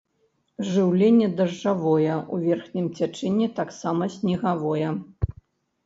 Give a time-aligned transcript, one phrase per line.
[0.69, 4.89] Жыўленне дажджавое, у верхнім цячэнні таксама снегавое.